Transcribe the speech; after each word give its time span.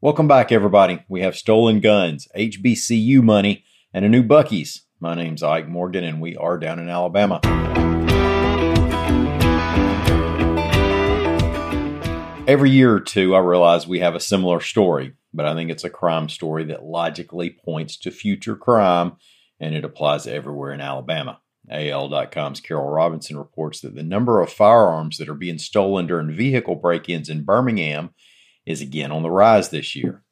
Welcome 0.00 0.28
back, 0.28 0.52
everybody. 0.52 1.04
We 1.08 1.22
have 1.22 1.36
stolen 1.36 1.80
guns, 1.80 2.28
HBCU 2.36 3.20
money, 3.20 3.64
and 3.92 4.04
a 4.04 4.08
new 4.08 4.22
Buc-ee's. 4.22 4.84
My 5.00 5.16
name's 5.16 5.42
Ike 5.42 5.66
Morgan, 5.66 6.04
and 6.04 6.20
we 6.20 6.36
are 6.36 6.56
down 6.56 6.78
in 6.78 6.88
Alabama. 6.88 7.40
Every 12.46 12.70
year 12.70 12.94
or 12.94 13.00
two, 13.00 13.34
I 13.34 13.40
realize 13.40 13.88
we 13.88 13.98
have 13.98 14.14
a 14.14 14.20
similar 14.20 14.60
story, 14.60 15.14
but 15.34 15.46
I 15.46 15.54
think 15.56 15.68
it's 15.68 15.82
a 15.82 15.90
crime 15.90 16.28
story 16.28 16.62
that 16.66 16.84
logically 16.84 17.50
points 17.50 17.96
to 17.96 18.12
future 18.12 18.54
crime, 18.54 19.16
and 19.58 19.74
it 19.74 19.84
applies 19.84 20.28
everywhere 20.28 20.72
in 20.72 20.80
Alabama. 20.80 21.40
AL.com's 21.68 22.60
Carol 22.60 22.88
Robinson 22.88 23.36
reports 23.36 23.80
that 23.80 23.96
the 23.96 24.04
number 24.04 24.42
of 24.42 24.52
firearms 24.52 25.18
that 25.18 25.28
are 25.28 25.34
being 25.34 25.58
stolen 25.58 26.06
during 26.06 26.36
vehicle 26.36 26.76
break 26.76 27.08
ins 27.08 27.28
in 27.28 27.42
Birmingham 27.42 28.10
is 28.68 28.82
again 28.82 29.10
on 29.10 29.22
the 29.22 29.30
rise 29.30 29.70
this 29.70 29.96
year. 29.96 30.22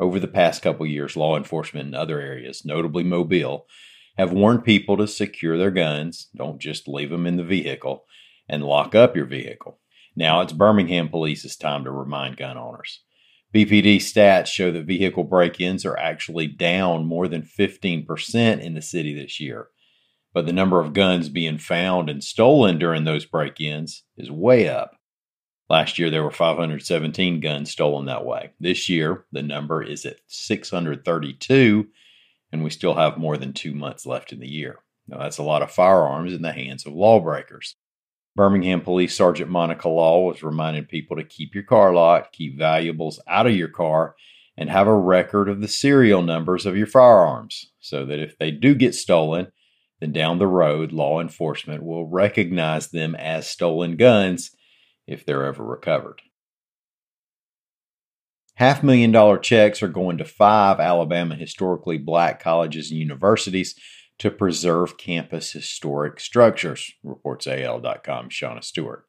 Over 0.00 0.18
the 0.18 0.26
past 0.26 0.62
couple 0.62 0.86
years, 0.86 1.14
law 1.14 1.36
enforcement 1.36 1.88
in 1.88 1.94
other 1.94 2.18
areas, 2.18 2.64
notably 2.64 3.04
Mobile, 3.04 3.66
have 4.16 4.32
warned 4.32 4.64
people 4.64 4.96
to 4.96 5.06
secure 5.06 5.58
their 5.58 5.70
guns, 5.70 6.28
don't 6.34 6.58
just 6.58 6.88
leave 6.88 7.10
them 7.10 7.26
in 7.26 7.36
the 7.36 7.44
vehicle, 7.44 8.06
and 8.48 8.64
lock 8.64 8.94
up 8.94 9.14
your 9.14 9.26
vehicle. 9.26 9.78
Now 10.16 10.40
it's 10.40 10.54
Birmingham 10.54 11.10
police's 11.10 11.54
time 11.54 11.84
to 11.84 11.90
remind 11.90 12.38
gun 12.38 12.56
owners. 12.56 13.02
BPD 13.54 13.96
stats 13.96 14.46
show 14.46 14.72
that 14.72 14.86
vehicle 14.86 15.24
break 15.24 15.60
ins 15.60 15.84
are 15.84 15.98
actually 15.98 16.46
down 16.46 17.04
more 17.04 17.28
than 17.28 17.42
15% 17.42 18.60
in 18.60 18.74
the 18.74 18.82
city 18.82 19.12
this 19.12 19.38
year. 19.38 19.68
But 20.32 20.46
the 20.46 20.52
number 20.52 20.80
of 20.80 20.94
guns 20.94 21.28
being 21.28 21.58
found 21.58 22.08
and 22.08 22.24
stolen 22.24 22.78
during 22.78 23.04
those 23.04 23.26
break 23.26 23.60
ins 23.60 24.04
is 24.16 24.30
way 24.30 24.68
up. 24.68 24.92
Last 25.70 26.00
year, 26.00 26.10
there 26.10 26.24
were 26.24 26.32
517 26.32 27.38
guns 27.38 27.70
stolen 27.70 28.06
that 28.06 28.24
way. 28.24 28.50
This 28.58 28.88
year, 28.88 29.24
the 29.30 29.40
number 29.40 29.84
is 29.84 30.04
at 30.04 30.16
632, 30.26 31.86
and 32.50 32.64
we 32.64 32.70
still 32.70 32.94
have 32.94 33.16
more 33.16 33.36
than 33.36 33.52
two 33.52 33.72
months 33.72 34.04
left 34.04 34.32
in 34.32 34.40
the 34.40 34.50
year. 34.50 34.80
Now, 35.06 35.18
that's 35.18 35.38
a 35.38 35.44
lot 35.44 35.62
of 35.62 35.70
firearms 35.70 36.32
in 36.32 36.42
the 36.42 36.52
hands 36.52 36.86
of 36.86 36.92
lawbreakers. 36.92 37.76
Birmingham 38.34 38.80
Police 38.80 39.14
Sergeant 39.14 39.48
Monica 39.48 39.88
Law 39.88 40.26
was 40.26 40.42
reminding 40.42 40.86
people 40.86 41.16
to 41.16 41.22
keep 41.22 41.54
your 41.54 41.64
car 41.64 41.94
locked, 41.94 42.32
keep 42.32 42.58
valuables 42.58 43.20
out 43.28 43.46
of 43.46 43.54
your 43.54 43.68
car, 43.68 44.16
and 44.56 44.68
have 44.70 44.88
a 44.88 44.94
record 44.94 45.48
of 45.48 45.60
the 45.60 45.68
serial 45.68 46.22
numbers 46.22 46.66
of 46.66 46.76
your 46.76 46.88
firearms 46.88 47.70
so 47.78 48.04
that 48.06 48.18
if 48.18 48.36
they 48.38 48.50
do 48.50 48.74
get 48.74 48.96
stolen, 48.96 49.52
then 50.00 50.10
down 50.10 50.40
the 50.40 50.48
road, 50.48 50.90
law 50.90 51.20
enforcement 51.20 51.84
will 51.84 52.08
recognize 52.08 52.88
them 52.88 53.14
as 53.14 53.48
stolen 53.48 53.96
guns 53.96 54.50
if 55.10 55.24
they're 55.26 55.46
ever 55.46 55.64
recovered. 55.64 56.22
Half 58.54 58.82
million 58.82 59.10
dollar 59.10 59.38
checks 59.38 59.82
are 59.82 59.88
going 59.88 60.18
to 60.18 60.24
five 60.24 60.80
Alabama 60.80 61.34
historically 61.34 61.98
black 61.98 62.42
colleges 62.42 62.90
and 62.90 63.00
universities 63.00 63.74
to 64.18 64.30
preserve 64.30 64.98
campus 64.98 65.52
historic 65.52 66.20
structures, 66.20 66.92
reports 67.02 67.46
AL.com 67.46 68.28
Shauna 68.28 68.62
Stewart. 68.62 69.06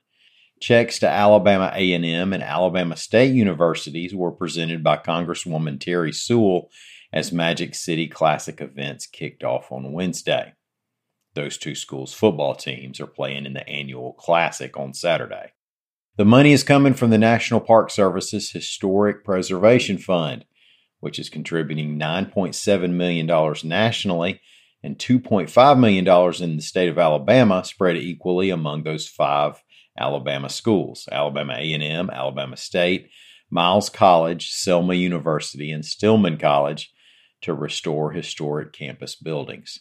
Checks 0.61 0.99
to 0.99 1.09
Alabama 1.09 1.71
A&M 1.75 2.31
and 2.31 2.41
Alabama 2.43 2.95
State 2.95 3.33
Universities 3.33 4.15
were 4.15 4.31
presented 4.31 4.83
by 4.83 4.95
Congresswoman 4.95 5.79
Terri 5.79 6.15
Sewell 6.15 6.69
as 7.11 7.33
Magic 7.33 7.75
City 7.75 8.07
Classic 8.07 8.61
events 8.61 9.05
kicked 9.05 9.43
off 9.43 9.69
on 9.71 9.91
Wednesday. 9.91 10.53
Those 11.33 11.57
two 11.57 11.75
schools' 11.75 12.13
football 12.13 12.55
teams 12.55 13.01
are 13.01 13.07
playing 13.07 13.45
in 13.45 13.53
the 13.53 13.67
annual 13.67 14.13
Classic 14.13 14.77
on 14.77 14.93
Saturday. 14.93 15.51
The 16.21 16.25
money 16.25 16.51
is 16.51 16.63
coming 16.63 16.93
from 16.93 17.09
the 17.09 17.17
National 17.17 17.59
Park 17.59 17.89
Service's 17.89 18.51
Historic 18.51 19.23
Preservation 19.23 19.97
Fund, 19.97 20.45
which 20.99 21.17
is 21.17 21.31
contributing 21.31 21.97
$9.7 21.97 22.91
million 22.91 23.55
nationally 23.63 24.39
and 24.83 24.99
$2.5 24.99 25.79
million 25.79 26.43
in 26.43 26.57
the 26.57 26.61
state 26.61 26.89
of 26.89 26.99
Alabama, 26.99 27.65
spread 27.65 27.97
equally 27.97 28.51
among 28.51 28.83
those 28.83 29.07
five 29.07 29.63
Alabama 29.97 30.47
schools: 30.47 31.09
Alabama 31.11 31.53
A&M, 31.53 32.11
Alabama 32.11 32.55
State, 32.55 33.09
Miles 33.49 33.89
College, 33.89 34.51
Selma 34.51 34.93
University, 34.93 35.71
and 35.71 35.83
Stillman 35.83 36.37
College 36.37 36.93
to 37.41 37.51
restore 37.51 38.11
historic 38.11 38.73
campus 38.73 39.15
buildings. 39.15 39.79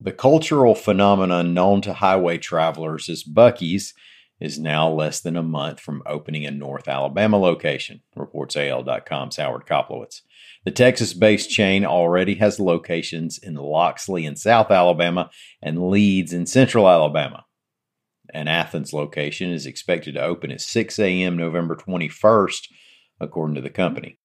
The 0.00 0.12
cultural 0.12 0.76
phenomenon 0.76 1.54
known 1.54 1.80
to 1.80 1.92
highway 1.92 2.38
travelers 2.38 3.08
as 3.08 3.24
Buc-ee's 3.24 3.94
is 4.40 4.56
now 4.56 4.88
less 4.88 5.20
than 5.20 5.36
a 5.36 5.42
month 5.42 5.80
from 5.80 6.04
opening 6.06 6.46
a 6.46 6.52
North 6.52 6.86
Alabama 6.86 7.36
location, 7.36 8.02
reports 8.14 8.56
AL.com's 8.56 9.36
Howard 9.38 9.66
Koplowitz. 9.66 10.20
The 10.64 10.70
Texas 10.70 11.12
based 11.14 11.50
chain 11.50 11.84
already 11.84 12.36
has 12.36 12.60
locations 12.60 13.38
in 13.38 13.54
Loxley 13.54 14.24
in 14.24 14.36
South 14.36 14.70
Alabama 14.70 15.30
and 15.60 15.88
Leeds 15.88 16.32
in 16.32 16.46
Central 16.46 16.88
Alabama. 16.88 17.44
An 18.32 18.46
Athens 18.46 18.92
location 18.92 19.50
is 19.50 19.66
expected 19.66 20.14
to 20.14 20.22
open 20.22 20.52
at 20.52 20.60
6 20.60 20.96
a.m. 21.00 21.36
November 21.36 21.74
21st, 21.74 22.68
according 23.18 23.56
to 23.56 23.62
the 23.62 23.68
company. 23.68 24.20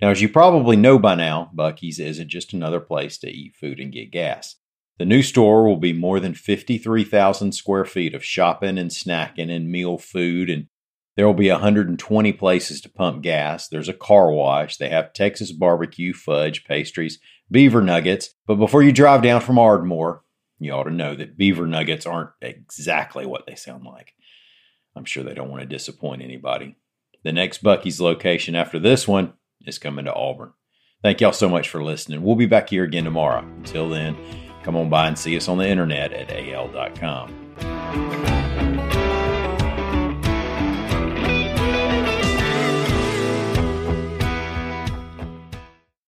Now, 0.00 0.10
as 0.10 0.22
you 0.22 0.28
probably 0.28 0.76
know 0.76 1.00
by 1.00 1.16
now, 1.16 1.50
Buc-ee's 1.52 1.98
isn't 1.98 2.28
just 2.28 2.52
another 2.52 2.78
place 2.78 3.18
to 3.18 3.28
eat 3.28 3.56
food 3.56 3.80
and 3.80 3.92
get 3.92 4.12
gas. 4.12 4.54
The 4.98 5.04
new 5.04 5.22
store 5.22 5.66
will 5.66 5.76
be 5.76 5.92
more 5.92 6.20
than 6.20 6.34
53,000 6.34 7.52
square 7.52 7.84
feet 7.84 8.14
of 8.14 8.24
shopping 8.24 8.78
and 8.78 8.90
snacking 8.90 9.50
and 9.50 9.70
meal 9.70 9.98
food, 9.98 10.48
and 10.48 10.68
there 11.16 11.26
will 11.26 11.34
be 11.34 11.50
120 11.50 12.32
places 12.32 12.80
to 12.82 12.90
pump 12.90 13.22
gas. 13.22 13.68
There's 13.68 13.88
a 13.88 13.94
car 13.94 14.30
wash. 14.32 14.76
They 14.76 14.88
have 14.88 15.12
Texas 15.12 15.52
barbecue, 15.52 16.12
fudge, 16.12 16.64
pastries, 16.64 17.18
beaver 17.50 17.82
nuggets. 17.82 18.30
But 18.46 18.56
before 18.56 18.82
you 18.82 18.92
drive 18.92 19.22
down 19.22 19.40
from 19.40 19.58
Ardmore, 19.58 20.22
you 20.58 20.72
ought 20.72 20.84
to 20.84 20.90
know 20.90 21.14
that 21.14 21.36
beaver 21.36 21.66
nuggets 21.66 22.06
aren't 22.06 22.30
exactly 22.40 23.26
what 23.26 23.46
they 23.46 23.54
sound 23.54 23.84
like. 23.84 24.14
I'm 24.94 25.04
sure 25.04 25.22
they 25.22 25.34
don't 25.34 25.50
want 25.50 25.60
to 25.60 25.66
disappoint 25.68 26.22
anybody. 26.22 26.76
The 27.22 27.32
next 27.32 27.62
Buc-ee's 27.62 28.00
location 28.00 28.54
after 28.54 28.78
this 28.78 29.06
one 29.06 29.34
is 29.66 29.78
coming 29.78 30.06
to 30.06 30.14
Auburn. 30.14 30.52
Thank 31.02 31.20
y'all 31.20 31.32
so 31.32 31.48
much 31.48 31.68
for 31.68 31.84
listening. 31.84 32.22
We'll 32.22 32.36
be 32.36 32.46
back 32.46 32.70
here 32.70 32.84
again 32.84 33.04
tomorrow. 33.04 33.40
Until 33.40 33.90
then, 33.90 34.16
Come 34.66 34.74
on 34.74 34.88
by 34.88 35.06
and 35.06 35.16
see 35.16 35.36
us 35.36 35.46
on 35.46 35.58
the 35.58 35.68
internet 35.68 36.12
at 36.12 36.28
al.com. 36.28 38.35